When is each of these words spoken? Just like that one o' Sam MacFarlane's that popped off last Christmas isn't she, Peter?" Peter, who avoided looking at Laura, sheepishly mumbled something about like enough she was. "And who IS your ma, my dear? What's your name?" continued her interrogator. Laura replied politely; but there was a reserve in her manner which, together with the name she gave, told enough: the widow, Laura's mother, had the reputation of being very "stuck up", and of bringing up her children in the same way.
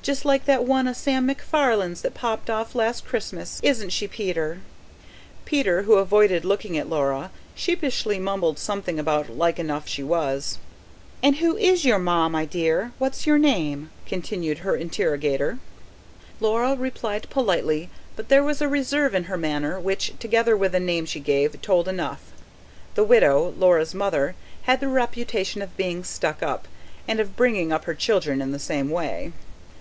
Just 0.00 0.24
like 0.24 0.44
that 0.46 0.64
one 0.64 0.86
o' 0.86 0.92
Sam 0.92 1.26
MacFarlane's 1.26 2.02
that 2.02 2.14
popped 2.14 2.48
off 2.50 2.74
last 2.74 3.04
Christmas 3.04 3.60
isn't 3.64 3.90
she, 3.90 4.06
Peter?" 4.06 4.60
Peter, 5.44 5.82
who 5.82 5.94
avoided 5.94 6.44
looking 6.44 6.76
at 6.78 6.88
Laura, 6.88 7.30
sheepishly 7.54 8.18
mumbled 8.18 8.58
something 8.58 8.98
about 8.98 9.28
like 9.30 9.58
enough 9.60 9.88
she 9.88 10.02
was. 10.02 10.58
"And 11.22 11.36
who 11.36 11.56
IS 11.56 11.84
your 11.84 11.98
ma, 12.00 12.28
my 12.28 12.44
dear? 12.44 12.92
What's 12.98 13.26
your 13.26 13.38
name?" 13.38 13.90
continued 14.06 14.58
her 14.58 14.76
interrogator. 14.76 15.58
Laura 16.40 16.76
replied 16.76 17.28
politely; 17.30 17.88
but 18.16 18.28
there 18.28 18.42
was 18.44 18.60
a 18.60 18.68
reserve 18.68 19.14
in 19.14 19.24
her 19.24 19.36
manner 19.36 19.80
which, 19.80 20.14
together 20.18 20.56
with 20.56 20.72
the 20.72 20.80
name 20.80 21.06
she 21.06 21.20
gave, 21.20 21.60
told 21.62 21.86
enough: 21.88 22.20
the 22.94 23.04
widow, 23.04 23.52
Laura's 23.56 23.94
mother, 23.94 24.34
had 24.62 24.80
the 24.80 24.88
reputation 24.88 25.60
of 25.62 25.76
being 25.76 25.98
very 25.98 26.04
"stuck 26.04 26.40
up", 26.42 26.68
and 27.06 27.20
of 27.20 27.36
bringing 27.36 27.72
up 27.72 27.84
her 27.84 27.94
children 27.94 28.40
in 28.42 28.50
the 28.52 28.60
same 28.60 28.88
way. 28.88 29.32